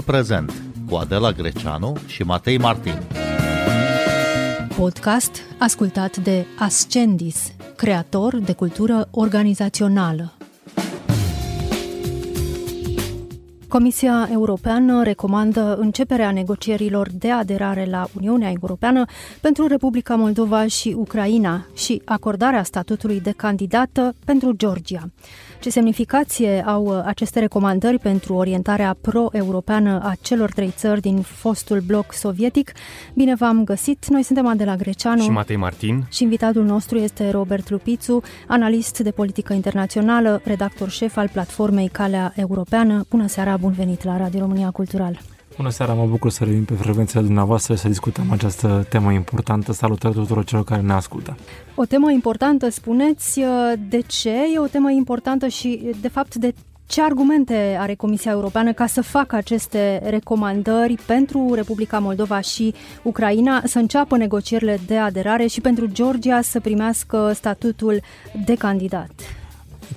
[0.00, 0.52] Timpul prezent
[0.88, 3.02] cu Adela Greceanu și Matei Martin.
[4.76, 10.32] Podcast ascultat de Ascendis, creator de cultură organizațională.
[13.68, 19.04] Comisia Europeană recomandă începerea negocierilor de aderare la Uniunea Europeană
[19.40, 25.10] pentru Republica Moldova și Ucraina și acordarea statutului de candidată pentru Georgia.
[25.60, 32.12] Ce semnificație au aceste recomandări pentru orientarea pro-europeană a celor trei țări din fostul bloc
[32.12, 32.72] sovietic?
[33.14, 34.06] Bine v-am găsit!
[34.08, 39.10] Noi suntem Adela Greceanu și Matei Martin și invitatul nostru este Robert Lupițu, analist de
[39.10, 43.04] politică internațională, redactor șef al platformei Calea Europeană.
[43.10, 45.20] Bună seara, bun venit la Radio România Cultural!
[45.60, 49.72] Bună seara, mă bucur să revin pe frecvențele dumneavoastră să discutăm această temă importantă.
[49.72, 51.36] Salutări tuturor celor care ne ascultă.
[51.74, 53.40] O temă importantă, spuneți,
[53.88, 54.34] de ce?
[54.54, 56.54] E o temă importantă și, de fapt, de
[56.86, 63.62] ce argumente are Comisia Europeană ca să facă aceste recomandări pentru Republica Moldova și Ucraina
[63.64, 68.00] să înceapă negocierile de aderare și pentru Georgia să primească statutul
[68.44, 69.39] de candidat?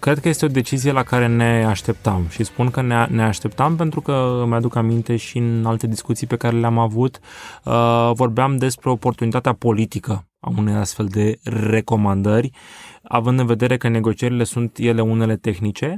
[0.04, 3.76] Cred că este o decizie la care ne așteptam și spun că ne, ne așteptam
[3.76, 7.20] pentru că îmi aduc aminte și în alte discuții pe care le-am avut
[7.64, 12.50] uh, vorbeam despre oportunitatea politică a unei astfel de recomandări,
[13.04, 15.96] având în vedere că negocierile sunt ele unele tehnice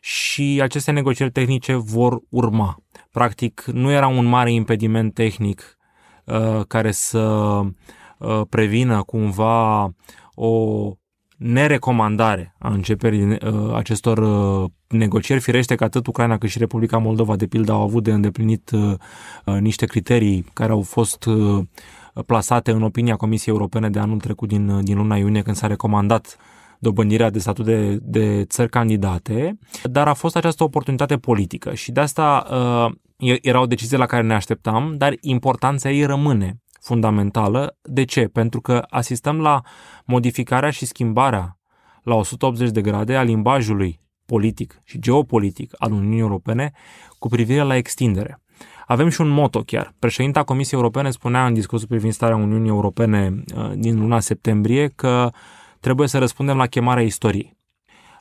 [0.00, 2.76] și aceste negocieri tehnice vor urma.
[3.10, 5.78] Practic, nu era un mare impediment tehnic
[6.24, 7.20] uh, care să
[8.18, 9.90] uh, prevină cumva
[10.34, 10.92] o
[11.40, 13.38] nerecomandare a începerii uh,
[13.74, 15.40] acestor uh, negocieri.
[15.40, 18.94] Firește că atât Ucraina cât și Republica Moldova, de pildă, au avut de îndeplinit uh,
[19.44, 21.28] niște criterii care au fost
[22.26, 26.36] plasate în opinia Comisiei Europene de anul trecut din, din luna iunie când s-a recomandat
[26.78, 32.00] dobândirea de statut de, de țări candidate, dar a fost această oportunitate politică și de
[32.00, 37.76] asta uh, era o decizie la care ne așteptam, dar importanța ei rămâne fundamentală.
[37.82, 38.28] De ce?
[38.28, 39.60] Pentru că asistăm la
[40.04, 41.58] modificarea și schimbarea
[42.02, 46.72] la 180 de grade a limbajului politic și geopolitic al Uniunii Europene
[47.18, 48.40] cu privire la extindere.
[48.86, 49.94] Avem și un moto chiar.
[49.98, 55.30] Președinta Comisiei Europene spunea în discursul privind starea Uniunii Europene uh, din luna septembrie că
[55.80, 57.56] trebuie să răspundem la chemarea istoriei.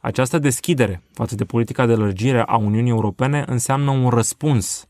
[0.01, 4.87] Această deschidere față de politica de lărgire a Uniunii Europene înseamnă un răspuns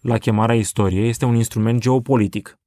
[0.00, 2.58] la chemarea istoriei, este un instrument geopolitic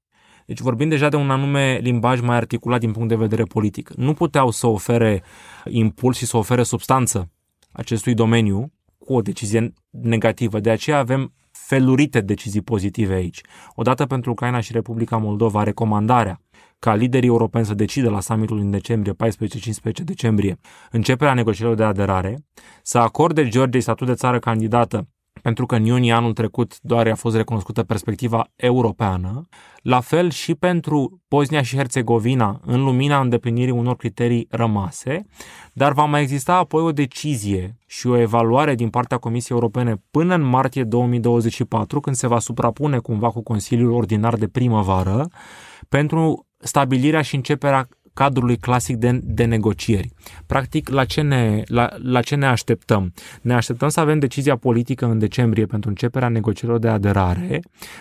[0.49, 3.89] deci vorbim deja de un anume limbaj mai articulat din punct de vedere politic.
[3.89, 5.23] Nu puteau să ofere
[5.65, 7.31] impuls și să ofere substanță
[7.71, 10.59] acestui domeniu cu o decizie negativă.
[10.59, 13.41] De aceea avem felurite decizii pozitive aici.
[13.75, 16.41] Odată pentru Ucraina și Republica Moldova, recomandarea
[16.79, 19.17] ca liderii europeni să decidă la summitul din decembrie, 14-15
[20.03, 20.59] decembrie,
[20.91, 22.45] începerea negocierilor de aderare,
[22.83, 25.07] să acorde Georgiei statut de țară candidată
[25.41, 29.47] pentru că în iunie anul trecut doar a fost recunoscută perspectiva europeană,
[29.81, 35.25] la fel și pentru Bosnia și Herțegovina în lumina îndeplinirii unor criterii rămase,
[35.73, 40.35] dar va mai exista apoi o decizie și o evaluare din partea Comisiei Europene până
[40.35, 45.27] în martie 2024, când se va suprapune cumva cu Consiliul Ordinar de primăvară,
[45.89, 47.87] pentru stabilirea și începerea
[48.19, 50.09] cadrului clasic de, de negocieri.
[50.45, 53.13] Practic, la ce, ne, la, la ce ne așteptăm?
[53.41, 57.59] Ne așteptăm să avem decizia politică în decembrie pentru începerea negocierilor de aderare,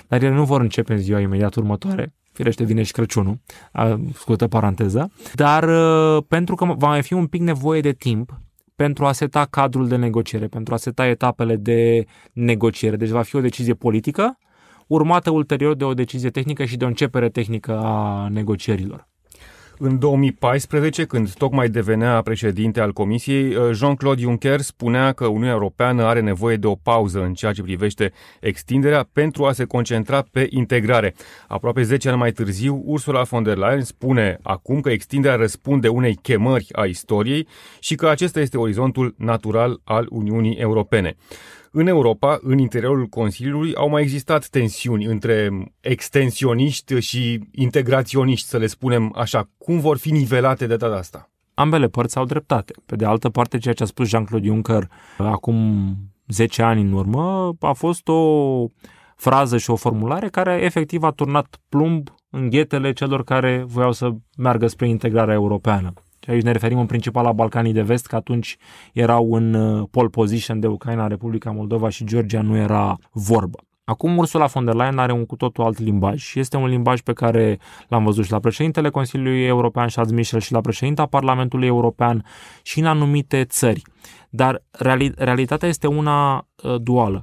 [0.09, 3.41] dar ele nu vor începe în ziua imediat următoare, firește vine și Crăciunul,
[4.15, 8.41] scută paranteză, dar uh, pentru că va mai fi un pic nevoie de timp
[8.77, 12.97] pentru a seta cadrul de negociere, pentru a seta etapele de negociere.
[12.97, 14.39] Deci va fi o decizie politică,
[14.87, 19.09] urmată ulterior de o decizie tehnică și de o începere tehnică a negocierilor.
[19.81, 26.05] În 2014, când tocmai devenea președinte al Comisiei, uh, Jean-Claude Juncker spunea că Uniunea Europeană
[26.05, 30.47] are nevoie de o pauză în ceea ce privește extinderea pentru a se concentra pe
[30.51, 31.15] integrare.
[31.49, 36.15] Aproape 10 ani mai târziu, Ursula von der Leyen spune acum că extinderea răspunde unei
[36.15, 37.49] chemări a istoriei
[37.81, 41.17] și că acesta este orizontul natural al Uniunii Europene.
[41.71, 45.51] În Europa, în interiorul Consiliului, au mai existat tensiuni între
[45.81, 49.51] extensioniști și integraționiști, să le spunem așa.
[49.59, 51.31] Cum vor fi nivelate de data asta?
[51.55, 52.73] Ambele părți au dreptate.
[52.87, 54.89] Pe de altă parte, ceea ce a spus Jean-Claude Juncker
[55.19, 55.95] acum
[56.29, 58.65] 10 ani în urmă a fost o
[59.17, 64.11] frază și o formulare care efectiv a turnat plumb în ghetele celor care voiau să
[64.37, 65.93] meargă spre integrarea europeană.
[66.29, 68.57] Și aici ne referim în principal la Balcanii de Vest, că atunci
[68.93, 73.59] erau în uh, pole position de Ucraina, Republica Moldova și Georgia nu era vorbă.
[73.85, 77.01] Acum Ursula von der Leyen are un cu totul alt limbaj și este un limbaj
[77.01, 77.59] pe care
[77.89, 82.25] l-am văzut și la președintele Consiliului European Charles Michel și la președinta Parlamentului European
[82.63, 83.83] și în anumite țări.
[84.31, 87.21] Dar reali- realitatea este una uh, duală.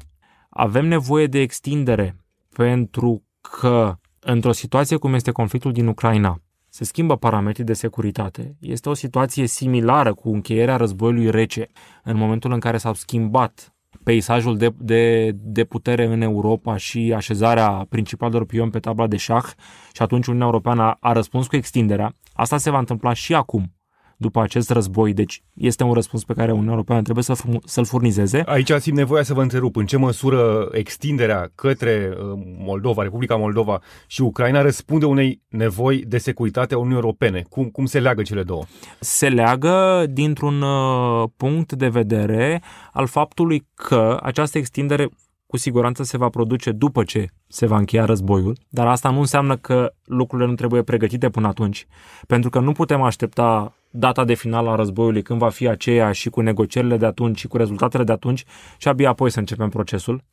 [0.49, 2.15] avem nevoie de extindere
[2.55, 6.39] pentru că într-o situație cum este conflictul din Ucraina,
[6.75, 8.55] se schimbă parametrii de securitate.
[8.59, 11.67] Este o situație similară cu încheierea războiului rece,
[12.03, 17.85] în momentul în care s-au schimbat peisajul de, de, de putere în Europa și așezarea
[17.89, 19.45] principalelor pioni pe tabla de șah
[19.93, 22.13] și atunci Uniunea Europeană a, a răspuns cu extinderea.
[22.33, 23.73] Asta se va întâmpla și acum
[24.17, 25.13] după acest război.
[25.13, 28.43] Deci este un răspuns pe care Uniunea Europeană trebuie să, să-l furnizeze.
[28.45, 29.75] Aici simt nevoia să vă întrerup.
[29.75, 36.17] În ce măsură extinderea către uh, Moldova, Republica Moldova și Ucraina răspunde unei nevoi de
[36.17, 37.45] securitate a Uniunii Europene?
[37.49, 38.63] Cum, cum se leagă cele două?
[38.99, 45.09] Se leagă dintr-un uh, punct de vedere al faptului că această extindere
[45.47, 49.57] cu siguranță se va produce după ce se va încheia războiul, dar asta nu înseamnă
[49.57, 51.87] că lucrurile nu trebuie pregătite până atunci,
[52.27, 56.29] pentru că nu putem aștepta data de final a războiului, când va fi aceea și
[56.29, 58.43] cu negocierile de atunci și cu rezultatele de atunci
[58.77, 60.23] și abia apoi să începem procesul.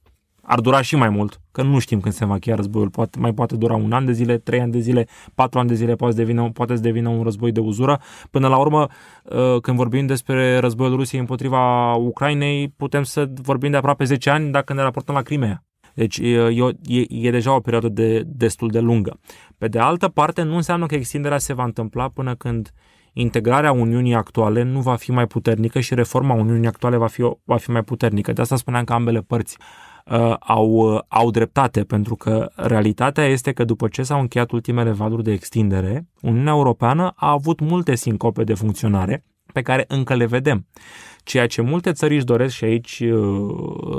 [0.44, 2.91] Ar dura și mai mult, că nu știm când se va încheia războiul.
[2.91, 5.75] Poate, mai poate dura un an de zile, trei ani de zile, patru ani de
[5.75, 8.00] zile, poate, devine, poate să devină un război de uzură.
[8.31, 8.87] Până la urmă,
[9.25, 14.50] uh, când vorbim despre războiul Rusiei împotriva Ucrainei, putem să vorbim de aproape 10 ani
[14.50, 15.65] dacă ne raportăm la Crimea.
[15.94, 16.38] Deci e,
[16.85, 19.19] e, e deja o perioadă de, destul de lungă.
[19.58, 22.73] Pe de altă parte, nu înseamnă că extinderea se va întâmpla până când
[23.12, 27.56] integrarea Uniunii actuale nu va fi mai puternică și reforma Uniunii actuale va fi, va
[27.56, 28.32] fi mai puternică.
[28.32, 29.56] De asta spuneam că ambele părți
[30.06, 34.91] uh, au, uh, au dreptate, pentru că realitatea este că după ce s-au încheiat ultimele
[34.91, 40.26] valuri de extindere, Uniunea Europeană a avut multe sincope de funcționare pe care încă le
[40.26, 40.67] vedem.
[41.25, 43.12] Ceea ce multe țări își doresc și aici uh,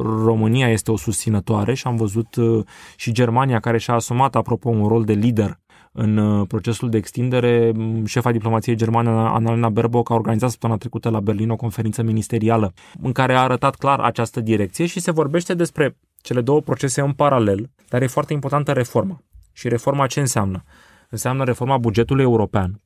[0.01, 4.88] România este o susținătoare și am văzut uh, și Germania care și-a asumat apropo un
[4.88, 5.59] rol de lider
[5.94, 7.72] în uh, procesul de extindere.
[8.06, 13.12] Șefa diplomației germane, Annalena Baerbock, a organizat săptămâna trecută la Berlin o conferință ministerială în
[13.12, 17.69] care a arătat clar această direcție și se vorbește despre cele două procese în paralel,
[17.90, 19.22] dar e foarte importantă reforma.
[19.51, 20.63] Și reforma ce înseamnă?
[21.10, 22.81] Înseamnă reforma bugetului european,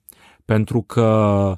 [0.46, 1.54] pentru că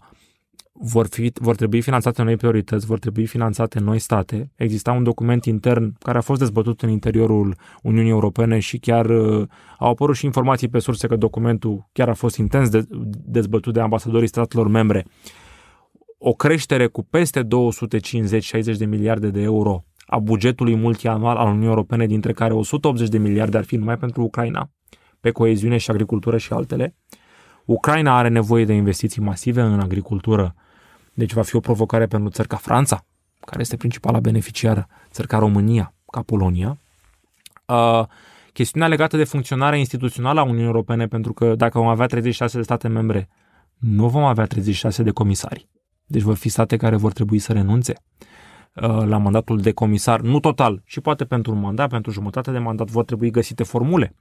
[0.82, 4.52] vor, fi, vor trebui finanțate noi priorități, vor trebui finanțate noi state.
[4.56, 9.48] Exista un document intern care a fost dezbătut în interiorul Uniunii Europene și chiar uh,
[9.80, 12.86] au apărut și informații pe surse că documentul chiar a fost intens de,
[13.26, 15.06] dezbătut de ambasadorii statelor membre.
[16.18, 17.48] O creștere cu peste 250-60
[18.78, 23.58] de miliarde de euro a bugetului multianual al Uniunii Europene, dintre care 180 de miliarde
[23.58, 24.72] ar fi numai pentru Ucraina,
[25.20, 26.96] pe coeziune și agricultură și altele.
[27.66, 30.56] Ucraina are nevoie de investiții masive în agricultură
[31.14, 33.06] deci va fi o provocare pentru țări ca Franța,
[33.40, 36.78] care este principala beneficiară, țări ca România, ca Polonia.
[37.66, 38.04] Uh,
[38.54, 42.64] chestiunea legată de funcționarea instituțională a Uniunii Europene, pentru că dacă vom avea 36 de
[42.64, 43.30] state membre,
[43.78, 45.68] nu vom avea 36 de comisari.
[46.06, 47.94] Deci vor fi state care vor trebui să renunțe.
[48.76, 52.58] Uh, la mandatul de comisar, nu total, și poate pentru un mandat, pentru jumătate de
[52.58, 54.16] mandat vor trebui găsite formule.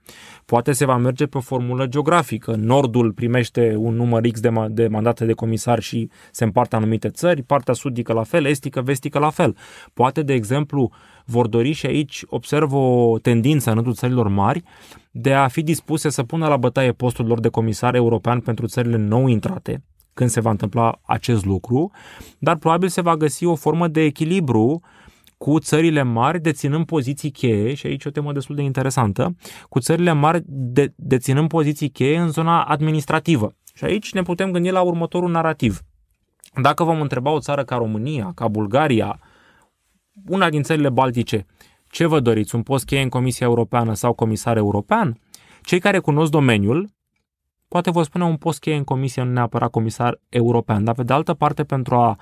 [0.44, 2.54] Poate se va merge pe o formulă geografică.
[2.56, 7.42] Nordul primește un număr X de, de mandate de comisar și se împarte anumite țări,
[7.42, 9.56] partea sudică la fel, estică, vestică la fel.
[9.94, 10.90] Poate, de exemplu,
[11.24, 14.62] vor dori și aici observ o tendință în rândul țărilor mari
[15.10, 18.96] de a fi dispuse să pună la bătaie postul lor de comisar european pentru țările
[18.96, 19.82] nou intrate,
[20.18, 21.90] când se va întâmpla acest lucru,
[22.38, 24.80] dar probabil se va găsi o formă de echilibru
[25.36, 29.34] cu țările mari deținând poziții cheie, și aici o temă destul de interesantă,
[29.68, 33.54] cu țările mari de, deținând poziții cheie în zona administrativă.
[33.74, 35.80] Și aici ne putem gândi la următorul narativ.
[36.62, 39.20] Dacă vom întreba o țară ca România, ca Bulgaria,
[40.26, 41.46] una din țările baltice,
[41.90, 45.20] ce vă doriți, un post cheie în Comisia Europeană sau comisar european?
[45.62, 46.96] Cei care cunosc domeniul
[47.68, 51.12] poate vă spune un post cheie în comisie, nu neapărat comisar european, dar pe de
[51.12, 52.18] altă parte pentru a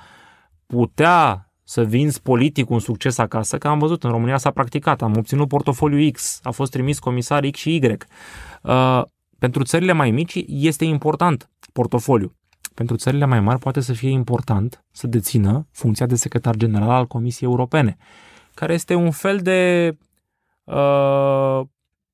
[0.67, 5.17] putea să vinzi politic un succes acasă, că am văzut în România s-a practicat, am
[5.17, 7.97] obținut portofoliu X, a fost trimis comisar X și Y.
[8.63, 9.03] Uh,
[9.39, 12.37] pentru țările mai mici este important portofoliu.
[12.75, 17.07] Pentru țările mai mari poate să fie important să dețină funcția de secretar general al
[17.07, 17.97] Comisiei Europene,
[18.55, 19.91] care este un fel de
[20.65, 21.61] uh,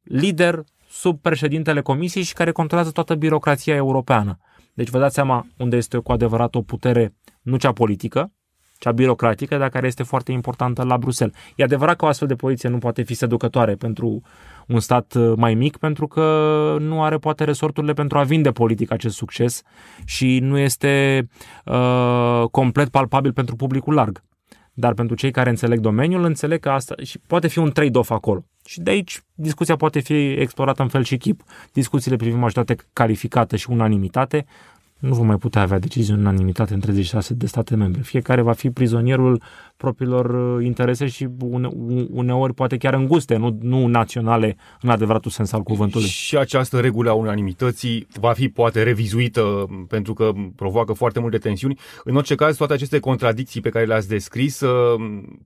[0.02, 4.38] lider sub președintele comisiei și care controlează toată birocrația europeană.
[4.74, 8.32] Deci vă dați seama unde este cu adevărat o putere, nu cea politică,
[8.78, 11.36] cea birocratică, dar care este foarte importantă la Bruxelles.
[11.56, 14.22] E adevărat că o astfel de poziție nu poate fi seducătoare pentru
[14.66, 18.90] un stat uh, mai mic, pentru că nu are poate resorturile pentru a vinde politic
[18.90, 19.62] acest succes
[20.04, 21.26] și nu este
[21.64, 24.22] uh, complet palpabil pentru publicul larg.
[24.72, 28.44] Dar pentru cei care înțeleg domeniul, înțeleg că asta și poate fi un trade-off acolo.
[28.64, 31.42] Și de aici discuția poate fi explorată în fel și chip.
[31.72, 34.46] Discuțiile privind majoritate calificată și unanimitate
[34.98, 38.00] nu vom mai putea avea decizii în unanimitate în 36 de state membre.
[38.00, 39.42] Fiecare va fi prizonierul
[39.82, 41.68] propriilor uh, interese și une,
[42.10, 46.06] uneori poate chiar înguste, nu, nu naționale în adevăratul sens al cuvântului.
[46.06, 51.78] Și această regulă a unanimității va fi poate revizuită pentru că provoacă foarte multe tensiuni.
[52.04, 54.70] În orice caz, toate aceste contradicții pe care le-ați descris uh,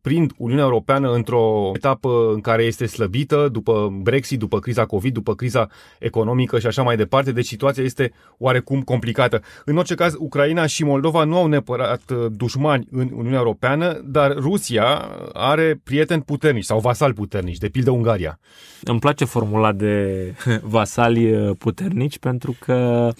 [0.02, 5.34] prind Uniunea Europeană într-o etapă în care este slăbită după Brexit, după criza COVID, după
[5.34, 9.40] criza economică și așa mai departe, deci situația este oarecum complicată.
[9.64, 14.25] În orice caz, Ucraina și Moldova nu au neapărat uh, dușmani în Uniunea Europeană, dar
[14.28, 14.84] Rusia
[15.32, 18.38] are prieteni puternici sau vasali puternici, de pildă Ungaria.
[18.82, 20.34] Îmi place formula de
[20.76, 23.10] vasali uh, puternici pentru că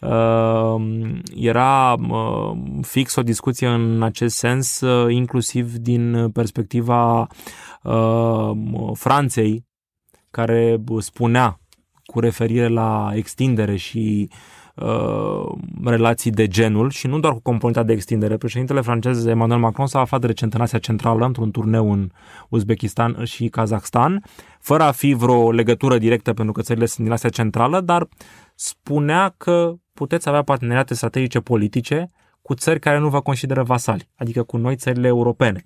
[0.00, 0.74] uh,
[1.34, 7.26] era uh, fix o discuție în acest sens, uh, inclusiv din perspectiva
[7.82, 8.50] uh,
[8.94, 9.64] Franței,
[10.30, 11.58] care spunea
[12.04, 14.36] cu referire la extindere și uh,
[15.84, 18.36] relații de genul și nu doar cu componenta de extindere.
[18.36, 22.10] Președintele francez Emmanuel Macron s-a aflat recent în Asia Centrală într-un turneu în
[22.48, 24.22] Uzbekistan și Kazakhstan,
[24.60, 28.08] fără a fi vreo legătură directă pentru că țările sunt din Asia Centrală, dar
[28.54, 32.10] spunea că puteți avea parteneriate strategice politice
[32.42, 35.64] cu țări care nu vă consideră vasali, adică cu noi țările europene.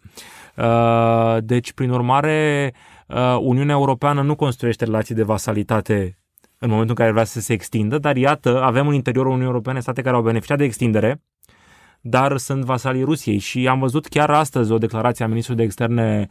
[0.56, 2.72] Uh, deci, prin urmare,
[3.06, 6.17] uh, Uniunea Europeană nu construiește relații de vasalitate
[6.58, 9.80] în momentul în care vrea să se extindă, dar iată, avem în interiorul Uniunii Europene
[9.80, 11.22] state care au beneficiat de extindere,
[12.00, 16.26] dar sunt vasalii Rusiei și am văzut chiar astăzi o declarație a ministrului de externe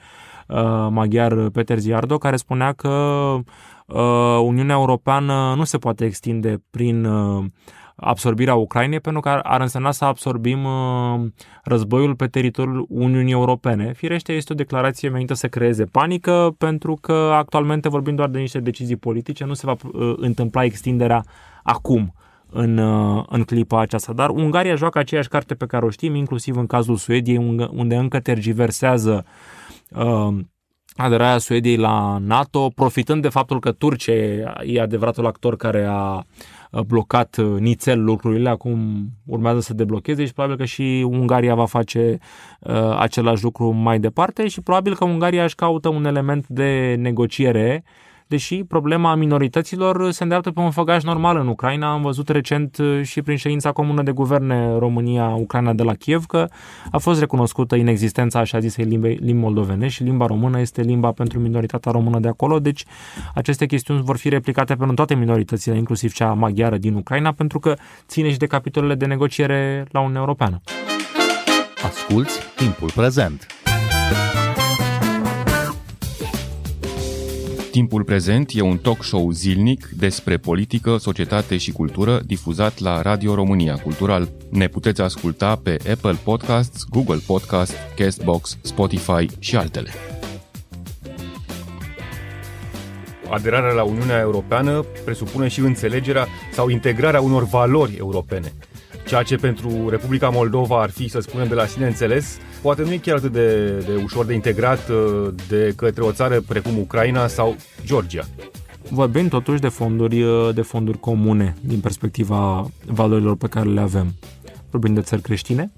[0.47, 7.05] uh, maghiar Peter Ziardo care spunea că uh, Uniunea Europeană nu se poate extinde prin
[7.05, 7.45] uh,
[7.99, 11.19] absorbirea Ucrainei, pentru că ar, ar însemna să absorbim uh,
[11.63, 13.93] războiul pe teritoriul Uniunii Europene.
[13.93, 18.59] Firește, este o declarație menită să creeze panică, pentru că actualmente vorbim doar de niște
[18.59, 21.23] decizii politice, nu se va uh, întâmpla extinderea
[21.63, 22.13] acum
[22.49, 24.13] în, uh, în clipa aceasta.
[24.13, 28.19] Dar Ungaria joacă aceeași carte pe care o știm, inclusiv în cazul Suediei, unde încă
[28.19, 29.25] tergiversează
[29.89, 30.37] uh,
[30.95, 34.13] aderarea Suediei la NATO, profitând de faptul că Turcia
[34.65, 36.23] e adevăratul actor care a Uh,
[36.87, 42.17] blocat uh, nițel lucrurile, acum urmează să deblocheze și probabil că și Ungaria va face
[42.59, 47.83] uh, același lucru mai departe și probabil că Ungaria își caută un element de negociere
[47.85, 47.91] uh,
[48.27, 51.91] deși problema minorităților se îndreaptă pe un făgaș normal în Ucraina.
[51.91, 56.47] Am văzut recent uh, și prin ședința comună de guverne România-Ucraina de la Kiev că
[56.91, 61.39] a fost recunoscută inexistența așa zisei limbi, limbi moldovene și limba română este limba pentru
[61.39, 62.85] minoritatea română de acolo, deci
[63.35, 67.75] aceste chestiuni vor fi replicate pentru toate minoritățile, inclusiv cea maghiară din Ucraina, pentru că
[68.07, 70.61] ține și de capitolele de negociere la Uniunea Europeană.
[71.83, 73.47] Asculți timpul prezent!
[77.77, 83.35] Timpul prezent e un talk show zilnic despre politică, societate și cultură difuzat la Radio
[83.35, 84.29] România Cultural.
[84.49, 89.89] Ne puteți asculta pe Apple Podcasts, Google Podcasts, Castbox, Spotify și altele.
[93.29, 98.53] Aderarea la Uniunea Europeană presupune și înțelegerea sau integrarea unor valori europene
[99.07, 102.91] ceea ce pentru Republica Moldova ar fi, să spunem, de la sine înțeles, poate nu
[102.91, 107.27] e chiar atât de, de ușor de integrat uh, de către o țară precum Ucraina
[107.27, 108.23] sau Georgia.
[108.89, 114.13] Vorbim totuși de fonduri, uh, de fonduri comune din perspectiva valorilor pe care le avem.
[114.69, 115.71] Vorbim de țări creștine.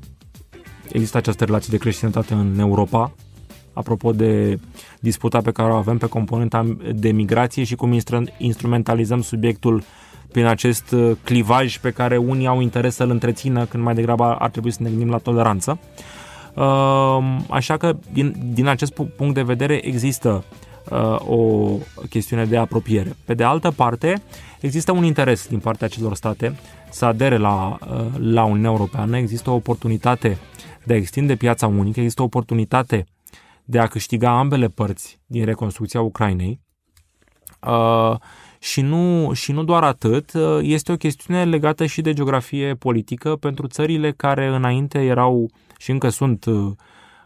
[0.92, 3.14] Există această relație de creștinătate în Europa,
[3.74, 4.60] apropo de
[5.00, 8.00] disputa pe care o avem pe componenta de migrație și cum
[8.38, 9.84] instrumentalizăm subiectul
[10.32, 14.50] prin acest uh, clivaj pe care unii au interes să-l întrețină când mai degrabă ar
[14.50, 15.80] trebui să ne gândim la toleranță.
[16.54, 20.44] Uh, așa că din, din acest punct de vedere există
[20.90, 21.68] uh, o
[22.10, 23.16] chestiune de apropiere.
[23.26, 24.22] Pe de altă parte,
[24.60, 26.56] există un interes din partea celor state
[26.92, 27.78] să adere la,
[28.18, 30.38] la Uniunea Europeană, există o oportunitate
[30.84, 33.06] de a extinde piața unică, există o oportunitate
[33.66, 36.60] de a câștiga ambele părți din reconstrucția Ucrainei.
[38.60, 43.36] Uh, și nu, și nu doar atât, este o chestiune legată și de geografie politică
[43.36, 46.72] pentru țările care înainte erau și încă sunt uh,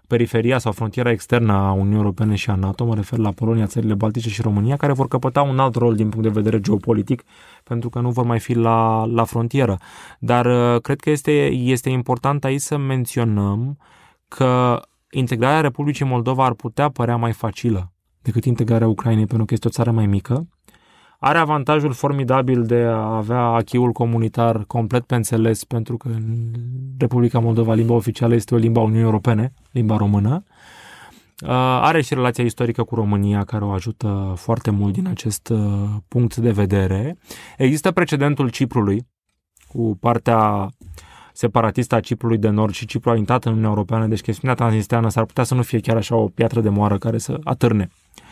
[0.08, 3.94] periferia sau frontiera externă a Uniunii Europene și a NATO, mă refer la Polonia, țările
[3.94, 7.24] Baltice și România, care vor căpăta un alt rol din punct de vedere geopolitic,
[7.63, 9.78] pentru că nu vor mai fi la, la frontieră.
[10.20, 13.78] Dar uh, cred că este, este important aici să menționăm
[14.28, 19.68] că integrarea Republicii Moldova ar putea părea mai facilă decât integrarea Ucrainei, pentru că este
[19.68, 20.48] o țară mai mică,
[21.25, 26.51] are avantajul formidabil de a avea achiul comunitar complet pe înțeles, pentru că în
[26.98, 30.44] Republica Moldova limba oficială este o limba Uniunii Europene, limba română.
[31.44, 31.50] Uh,
[31.82, 35.60] are și relația istorică cu România, care o ajută foarte mult din acest uh,
[36.08, 37.18] punct de vedere.
[37.58, 39.08] Există precedentul Ciprului,
[39.68, 40.70] cu partea
[41.34, 45.10] separatistă a Ciprului de Nord și Cipru a intrat în Uniunea Europeană, deci chestiunea transnistreană
[45.10, 48.23] s-ar putea să nu fie chiar așa o piatră de moară care să atârne uh,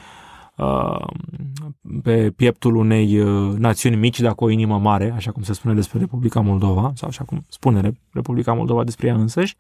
[2.04, 6.00] pe pieptul unei uh, națiuni mici, dacă o inimă mare, așa cum se spune despre
[6.00, 9.56] Republica Moldova, sau așa cum spune Republica Moldova despre ea însăși.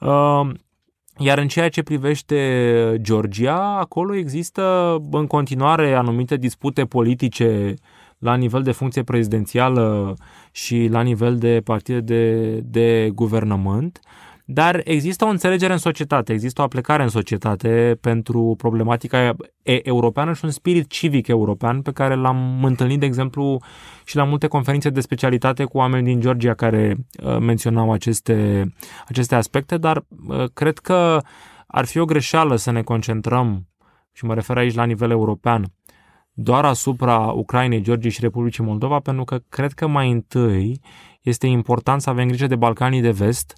[0.00, 0.50] Uh,
[1.18, 7.74] iar în ceea ce privește Georgia, acolo există în continuare anumite dispute politice
[8.18, 10.16] la nivel de funcție prezidențială
[10.50, 14.00] și la nivel de partide de, de guvernământ,
[14.48, 20.44] dar există o înțelegere în societate, există o aplicare în societate pentru problematica europeană și
[20.44, 23.62] un spirit civic european pe care l-am întâlnit, de exemplu,
[24.04, 28.66] și la multe conferințe de specialitate cu oameni din Georgia care uh, menționau aceste,
[29.08, 31.20] aceste aspecte, dar uh, cred că
[31.66, 33.68] ar fi o greșeală să ne concentrăm,
[34.12, 35.72] și mă refer aici la nivel european,
[36.32, 40.80] doar asupra Ucrainei, Georgiei și Republicii Moldova, pentru că cred că mai întâi
[41.22, 43.54] este important să avem grijă de Balcanii de Vest.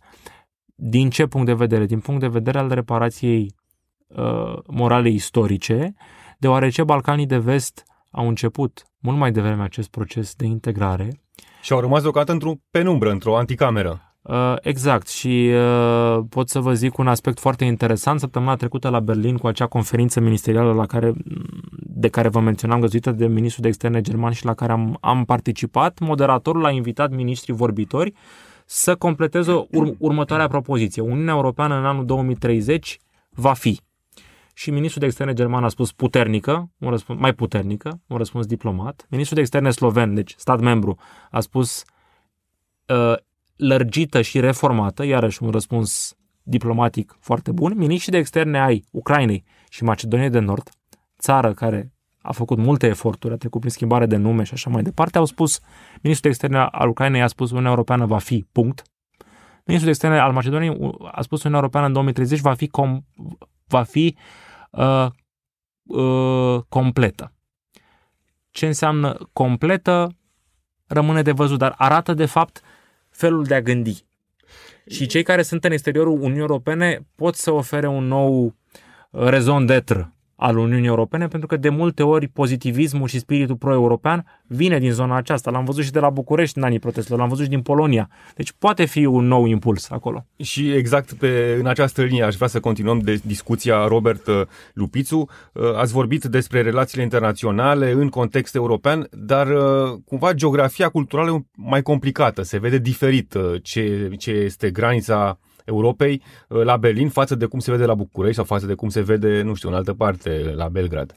[0.80, 1.86] Din ce punct de vedere?
[1.86, 3.54] Din punct de vedere al reparației
[4.06, 5.94] uh, morale istorice,
[6.38, 11.20] deoarece Balcanii de Vest au început mult mai devreme acest proces de integrare.
[11.62, 14.02] Și au rămas deocamdată într-o penumbră, într-o anticameră.
[14.22, 18.20] Uh, exact și uh, pot să vă zic un aspect foarte interesant.
[18.20, 21.12] Săptămâna trecută la Berlin cu acea conferință ministerială la care,
[21.76, 25.24] de care vă menționam, găzuită de ministrul de externe german și la care am, am
[25.24, 28.12] participat, moderatorul a invitat ministrii vorbitori
[28.70, 31.02] să completeze ur- următoarea propoziție.
[31.02, 32.98] Uniunea Europeană în anul 2030
[33.30, 33.80] va fi.
[34.54, 39.06] Și ministrul de externe german a spus puternică, un răspuns, mai puternică, un răspuns diplomat.
[39.10, 40.98] Ministrul de externe sloven, deci stat membru,
[41.30, 41.84] a spus
[42.86, 43.14] uh,
[43.56, 47.72] lărgită și reformată, iarăși un răspuns diplomatic foarte bun.
[47.76, 50.70] Miniștrii de externe ai Ucrainei și Macedoniei de Nord,
[51.18, 51.92] țară care
[52.28, 55.24] a făcut multe eforturi, a trecut prin schimbare de nume și așa mai departe, au
[55.24, 55.60] spus,
[56.02, 58.82] ministrul de externe al Ucrainei a spus Uniunea Europeană va fi, punct.
[59.64, 63.00] Ministrul de externe al Macedoniei a spus Uniunea Europeană în 2030 va fi, com,
[63.66, 64.16] va fi
[64.70, 65.06] uh,
[65.82, 67.32] uh, completă.
[68.50, 70.16] Ce înseamnă completă
[70.86, 72.60] rămâne de văzut, dar arată de fapt
[73.10, 74.06] felul de a gândi.
[74.86, 78.52] Și cei care sunt în exteriorul Uniunii Europene pot să ofere un nou uh,
[79.10, 84.78] rezon d'etre al Uniunii Europene, pentru că de multe ori pozitivismul și spiritul pro-european vine
[84.78, 85.50] din zona aceasta.
[85.50, 88.08] L-am văzut și de la București în anii protestelor, l-am văzut și din Polonia.
[88.34, 90.26] Deci poate fi un nou impuls acolo.
[90.42, 94.40] Și exact pe, în această linie aș vrea să continuăm de discuția Robert uh,
[94.74, 95.28] Lupițu.
[95.52, 101.44] Uh, ați vorbit despre relațiile internaționale în context european, dar uh, cumva geografia culturală e
[101.56, 102.42] mai complicată.
[102.42, 107.70] Se vede diferit ce, ce este granița Europei uh, la Berlin față de cum se
[107.70, 110.68] vede la București sau față de cum se vede, nu știu, în altă parte, la
[110.68, 111.14] Belgrad.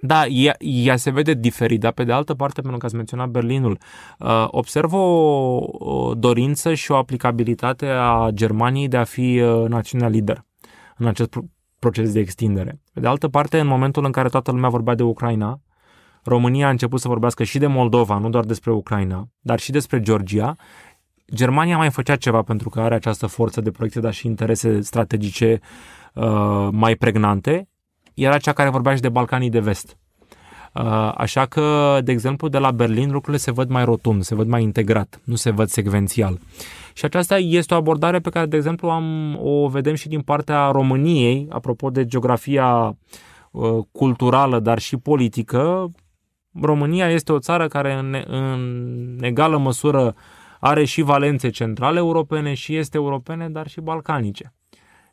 [0.00, 3.28] Da, ea, ea se vede diferit, dar pe de altă parte, pentru că ați menționat
[3.28, 3.78] Berlinul,
[4.18, 10.08] uh, observ o, o dorință și o aplicabilitate a Germaniei de a fi uh, națiunea
[10.08, 10.44] lider
[10.96, 11.38] în acest
[11.78, 12.80] proces de extindere.
[12.92, 15.60] Pe de altă parte, în momentul în care toată lumea vorbea de Ucraina,
[16.24, 20.00] România a început să vorbească și de Moldova, nu doar despre Ucraina, dar și despre
[20.00, 20.56] Georgia
[21.34, 25.60] Germania mai făcea ceva pentru că are această forță de proiecție, dar și interese strategice
[26.14, 27.68] uh, mai pregnante.
[28.14, 29.96] Era cea care vorbea și de Balcanii de Vest.
[30.74, 34.48] Uh, așa că, de exemplu, de la Berlin lucrurile se văd mai rotund, se văd
[34.48, 36.38] mai integrat, nu se văd secvențial.
[36.92, 40.70] Și aceasta este o abordare pe care, de exemplu, am, o vedem și din partea
[40.70, 42.96] României, apropo de geografia
[43.50, 45.90] uh, culturală, dar și politică.
[46.60, 50.12] România este o țară care, în, în egală măsură, uh,
[50.60, 54.54] are și valențe centrale europene și este europene, dar și balcanice.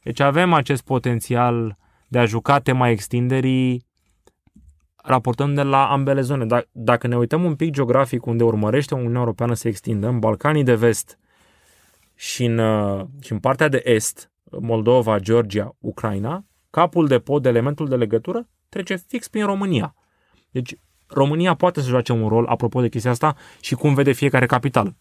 [0.03, 3.85] Deci avem acest potențial de a juca tema extinderii
[4.95, 6.65] raportând de la ambele zone.
[6.71, 10.75] Dacă ne uităm un pic geografic unde urmărește Uniunea Europeană să extindă, în Balcanii de
[10.75, 11.19] vest
[12.15, 17.87] și în, uh, și în partea de est, Moldova, Georgia, Ucraina, capul de pod, elementul
[17.87, 19.95] de legătură, trece fix prin România.
[20.51, 20.75] Deci
[21.07, 24.95] România poate să joace un rol, apropo de chestia asta, și cum vede fiecare capitală.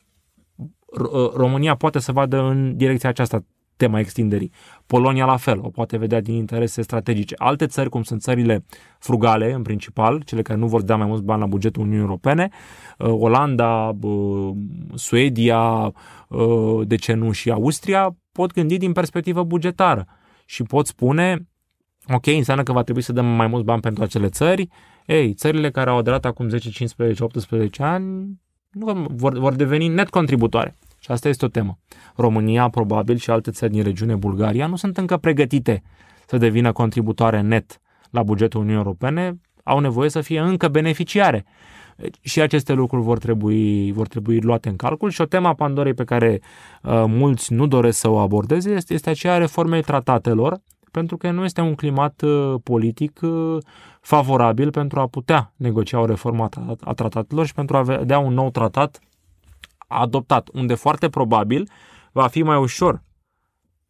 [0.57, 3.45] Uh, România poate să vadă în direcția aceasta
[3.77, 4.53] tema extinderii.
[4.87, 7.35] Polonia la fel, o poate vedea din interese strategice.
[7.39, 8.65] Alte țări, cum sunt țările
[8.99, 12.49] frugale, în principal, cele care nu vor da mai mulți bani la bugetul Uniunii Europene,
[12.99, 13.97] uh, Olanda,
[14.95, 15.93] Suedia,
[16.29, 20.07] uh, de ce nu și Austria, pot gândi din perspectivă bugetară
[20.45, 21.49] și pot spune,
[22.09, 24.69] ok, înseamnă că va trebui să dăm mai mulți bani pentru acele țări,
[25.07, 28.41] ei, țările care au aderat acum 10, 15, 18 ani
[28.79, 30.77] nu vor, vor deveni net contributoare.
[30.99, 31.79] Și asta este o temă.
[32.17, 35.83] România, probabil, și alte țări din regiune, Bulgaria, nu sunt încă pregătite
[36.27, 41.45] să devină contributoare net la bugetul Uniunii Europene, au nevoie să fie încă beneficiare.
[42.21, 46.05] Și aceste lucruri vor trebui, vor trebui luate în calcul și o tema Pandorei pe
[46.05, 46.41] care
[46.83, 50.61] uh, mulți nu doresc să o abordeze este, este aceea reformei tratatelor,
[50.91, 53.57] pentru că nu este un climat uh, politic uh,
[54.07, 56.49] favorabil pentru a putea negocia o reformă
[56.81, 58.99] a tratatelor și pentru a vedea un nou tratat
[59.87, 61.69] adoptat, unde foarte probabil
[62.13, 63.03] va fi mai ușor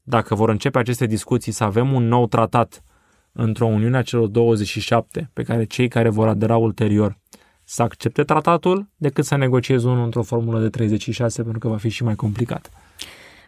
[0.03, 2.83] dacă vor începe aceste discuții să avem un nou tratat
[3.33, 7.19] într-o Uniune a celor 27 pe care cei care vor adera ulterior
[7.65, 11.89] să accepte tratatul decât să negocieze unul într-o formulă de 36 pentru că va fi
[11.89, 12.71] și mai complicat.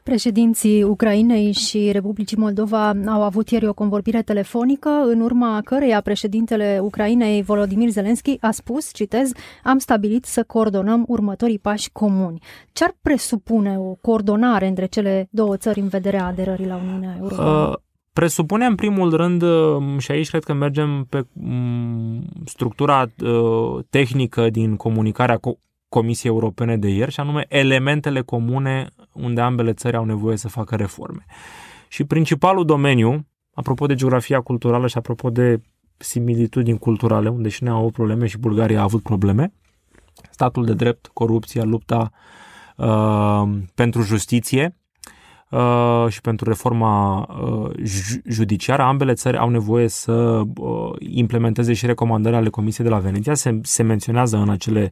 [0.02, 6.78] Președinții Ucrainei și Republicii Moldova au avut ieri o convorbire telefonică, în urma căreia președintele
[6.82, 9.32] Ucrainei Volodymyr Zelensky a spus, citez,
[9.62, 12.40] am stabilit să coordonăm următorii pași comuni.
[12.72, 17.68] Ce ar presupune o coordonare între cele două țări în vederea aderării la Uniunea Europeană?
[17.68, 17.76] Uh,
[18.12, 24.50] presupune în primul rând, uh, și aici cred că mergem pe um, structura uh, tehnică
[24.50, 25.40] din comunicarea
[25.88, 30.76] Comisiei Europene de ieri, și anume elementele comune unde ambele țări au nevoie să facă
[30.76, 31.24] reforme.
[31.88, 35.60] Și principalul domeniu, apropo de geografia culturală și apropo de
[35.96, 39.52] similitudini culturale, unde și noi au avut probleme și Bulgaria a avut probleme,
[40.30, 42.10] statul de drept, corupția, lupta
[42.76, 43.42] uh,
[43.74, 44.87] pentru justiție, Uh,
[46.08, 47.70] și pentru reforma uh,
[48.24, 53.34] judiciară, ambele țări au nevoie să uh, implementeze și recomandările ale Comisiei de la Veneția.
[53.34, 54.90] Se, se menționează în acele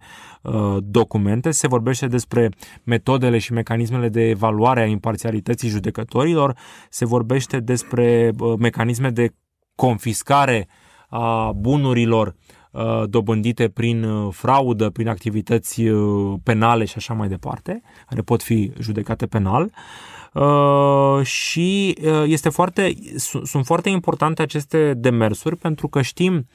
[0.78, 2.48] documente, se vorbește despre
[2.84, 6.56] metodele și mecanismele de evaluare a imparțialității judecătorilor,
[6.90, 9.28] se vorbește despre mecanisme de
[9.74, 10.68] confiscare
[11.08, 12.34] a bunurilor
[13.06, 15.82] dobândite prin fraudă, prin activități
[16.42, 19.62] penale și așa mai departe, care pot fi judecate penal.
[19.62, 20.15] Uh, Uh,
[21.22, 22.94] și uh, este foarte,
[23.44, 26.48] sunt foarte importante aceste demersuri pentru că știm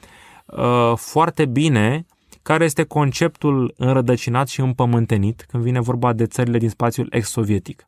[0.46, 2.06] uh, foarte bine
[2.42, 7.86] care este conceptul înrădăcinat și împământenit când vine vorba de țările din spațiul ex-sovietic.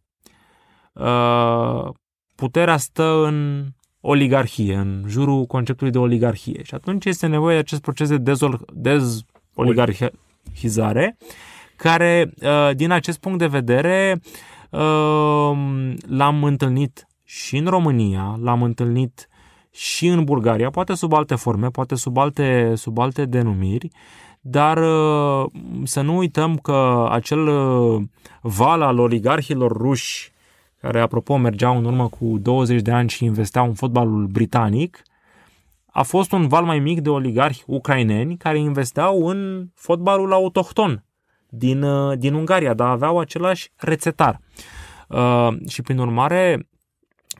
[2.35, 3.65] Puterea stă în
[4.01, 8.33] oligarhie, în jurul conceptului de oligarhie și atunci este nevoie de acest proces de
[8.73, 11.17] dezoligarhizare
[11.75, 12.33] care,
[12.73, 14.21] din acest punct de vedere, Ehm,
[16.07, 19.27] l-am întâlnit și în România, l-am întâlnit
[19.71, 23.89] și în Bulgaria, poate sub alte forme, poate sub alte, sub alte denumiri,
[24.41, 30.31] dar ehm, să nu uităm că acel ehm, val al oligarhilor ruși,
[30.81, 35.01] care apropo mergeau în urmă cu 20 de ani și investeau în fotbalul britanic,
[35.85, 41.03] a fost un val mai mic de oligarhi ucraineni care investeau în fotbalul autohton
[41.55, 44.39] din, uh, din Ungaria, dar aveau același rețetar.
[45.07, 46.67] Uh, și prin urmare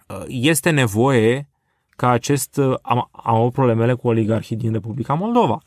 [0.07, 1.49] uh, este nevoie
[1.89, 2.57] ca acest...
[2.81, 5.57] Am, am avut problemele cu oligarhii din Republica Moldova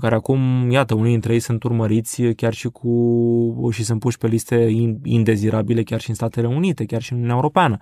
[0.00, 4.26] care acum, iată, unii dintre ei sunt urmăriți chiar și cu și sunt puși pe
[4.26, 4.70] liste
[5.02, 7.76] indezirabile chiar și în Statele Unite, chiar și în Uniunea Europeană.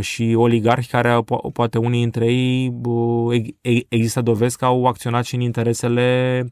[0.00, 1.18] Și oligarhi care,
[1.52, 2.74] poate unii dintre ei,
[3.88, 6.46] există dovezi că au acționat și în interesele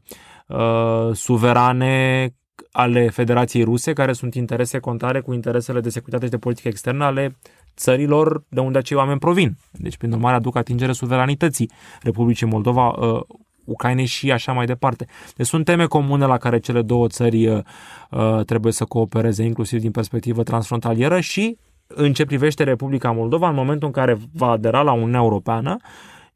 [0.53, 2.27] uh, suverane
[2.71, 7.05] ale Federației Ruse, care sunt interese contrare cu interesele de securitate și de politică externă
[7.05, 7.37] ale
[7.75, 9.57] țărilor de unde acei oameni provin.
[9.71, 13.21] Deci, prin urmare, aduc atingere suveranității Republicii Moldova, uh,
[13.65, 15.05] Ucrainei și așa mai departe.
[15.35, 17.63] Deci sunt teme comune la care cele două țări uh,
[18.09, 23.55] uh trebuie să coopereze, inclusiv din perspectivă transfrontalieră și în ce privește Republica Moldova, în
[23.55, 25.77] momentul în care va adera la Uniunea Europeană,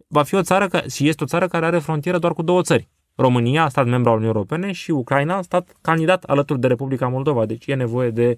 [0.08, 2.62] va fi o țară că, și este o țară care are frontieră doar cu două
[2.62, 2.89] țări.
[3.15, 7.45] România, stat membru al Uniunii Europene, și Ucraina, stat candidat alături de Republica Moldova.
[7.45, 8.38] Deci e nevoie de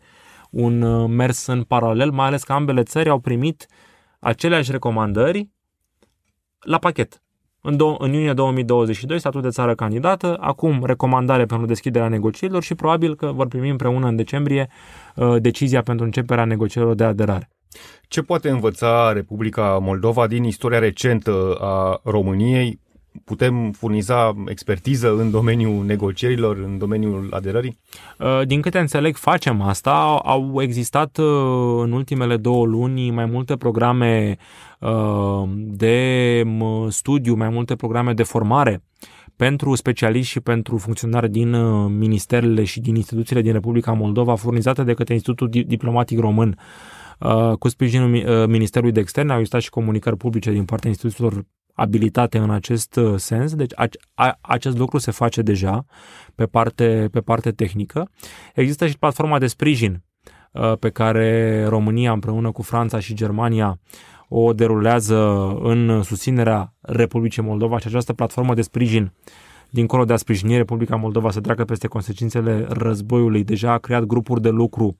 [0.50, 3.68] un uh, mers în paralel, mai ales că ambele țări au primit
[4.20, 5.50] aceleași recomandări
[6.60, 7.22] la pachet.
[7.62, 12.76] În, do- în iunie 2022, statut de țară candidată, acum recomandare pentru deschiderea negocierilor și
[12.76, 14.70] probabil că vor primi împreună în decembrie
[15.16, 17.50] uh, decizia pentru începerea negocierilor de aderare.
[18.08, 22.80] Ce poate învăța Republica Moldova din istoria recentă a României
[23.24, 27.78] putem furniza expertiză în domeniul negocierilor, în domeniul aderării?
[28.20, 29.92] Uh, din câte înțeleg, facem asta.
[30.24, 31.26] Au existat uh,
[31.82, 34.38] în ultimele două luni mai multe programe
[34.80, 36.44] uh, de
[36.88, 38.84] studiu, mai multe programe de formare
[39.36, 41.50] pentru specialiști și pentru funcționari din
[41.98, 46.58] ministerele și din instituțiile din Republica Moldova furnizate de către Institutul Diplomatic Român
[47.60, 48.10] cu sprijinul
[48.48, 51.46] Ministerului de Externe, au existat și comunicări publice din partea instituțiilor
[51.78, 55.86] abilitate în acest uh, sens, deci a, a, acest lucru se face deja
[56.36, 58.10] pe parte, pe parte tehnică.
[58.56, 60.04] Există și platforma de sprijin
[60.52, 63.80] uh, pe care România împreună cu Franța și Germania
[64.30, 65.18] o derulează
[65.62, 69.14] în susținerea Republicii Moldova și această platformă de sprijin
[69.70, 74.42] dincolo de a sprijini Republica Moldova să treacă peste consecințele războiului, deja a creat grupuri
[74.42, 74.98] de lucru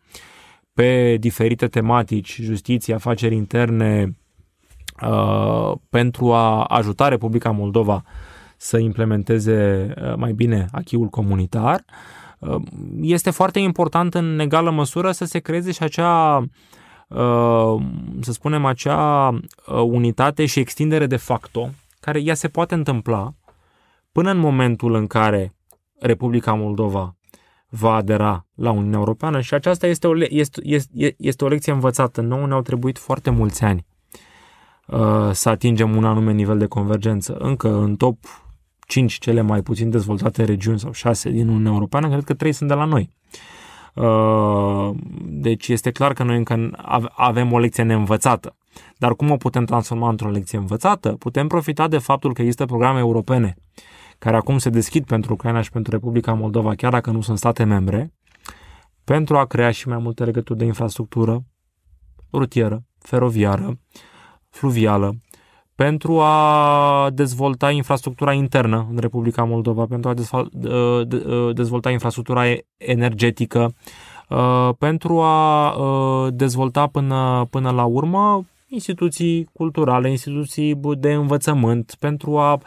[0.74, 4.14] pe diferite tematici, justiție, afaceri interne, uh,
[5.90, 8.04] pentru a ajuta Republica Moldova
[8.58, 11.84] să implementeze uh, mai bine achiul comunitar.
[12.40, 12.62] Uh,
[13.02, 16.38] este foarte important în egală măsură să se creeze și acea
[17.08, 17.82] uh,
[18.22, 19.40] să spunem acea
[19.86, 23.34] unitate și extindere de facto care ea se poate întâmpla
[24.12, 25.56] până în momentul în care
[26.00, 27.16] Republica Moldova
[27.70, 32.22] va adera la Uniunea Europeană și aceasta este o, este, este, este o lecție învățată.
[32.22, 33.97] Nouă ne-au trebuit foarte mulți ani uh,
[35.32, 37.36] să atingem un anume nivel de convergență.
[37.36, 38.18] Încă în top
[38.88, 42.70] 5 cele mai puțin dezvoltate regiuni sau 6 din Uniunea Europeană, cred că 3 sunt
[42.70, 43.10] de la noi.
[43.94, 44.90] Uh,
[45.24, 46.70] deci este clar că noi încă
[47.16, 48.56] avem o lecție neînvățată.
[48.98, 51.10] Dar cum o putem transforma într-o lecție învățată?
[51.10, 53.56] Putem profita de faptul că există programe europene
[54.20, 57.64] care acum se deschid pentru Ucraina și pentru Republica Moldova, chiar dacă nu sunt state
[57.64, 58.14] membre,
[59.04, 61.44] pentru a crea și mai multe legături de infrastructură
[62.32, 63.80] rutieră, feroviară,
[64.58, 65.16] fluvială,
[65.76, 70.14] pentru a dezvolta infrastructura internă în Republica Moldova, pentru a
[70.66, 72.44] ă, ă, dezvolta infrastructura
[72.78, 73.74] energetică,
[74.32, 75.74] ă, pentru a
[76.30, 82.62] dezvolta până, până la urmă instituții culturale, instituții de învățământ, pentru a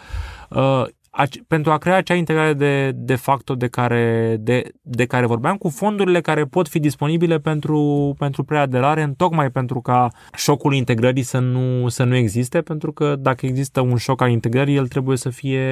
[1.47, 5.69] pentru a crea acea integrare de, de facto de care, de, de care vorbeam, cu
[5.69, 11.39] fondurile care pot fi disponibile pentru, pentru preaderare, în tocmai pentru ca șocul integrării să
[11.39, 15.31] nu, să nu existe, pentru că dacă există un șoc al integrării, el trebuie să
[15.31, 15.67] fie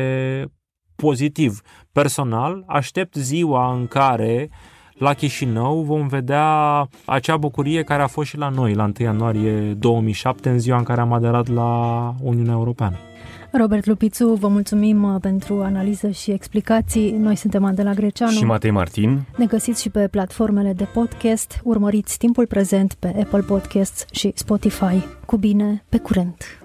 [0.97, 1.61] pozitiv.
[1.93, 4.51] Personal, aștept ziua în care
[4.99, 9.73] la Chișinău vom vedea acea bucurie care a fost și la noi, la 1 ianuarie
[9.73, 13.08] 2007, în ziua în care am aderat la Uniunea Europeană.
[13.51, 17.11] Robert Lupițu, vă mulțumim uh, pentru analiză și explicații.
[17.11, 19.21] Noi suntem Adela Greceanu și Matei Martin.
[19.37, 21.61] Ne găsiți și pe platformele de podcast.
[21.63, 25.05] Urmăriți timpul prezent pe Apple Podcasts și Spotify.
[25.27, 26.63] Cu bine, pe curent!